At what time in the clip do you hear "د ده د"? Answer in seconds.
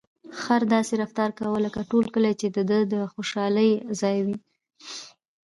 2.55-2.95